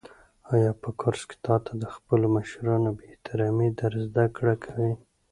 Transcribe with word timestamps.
آیا 0.53 0.71
په 0.81 0.89
کورس 0.99 1.21
کې 1.29 1.37
تاته 1.45 1.73
د 1.81 1.83
خپلو 1.95 2.25
مشرانو 2.35 2.89
بې 2.97 3.03
احترامي 3.11 3.69
در 3.79 3.93
زده 4.05 4.25
کوي؟ 4.65 4.91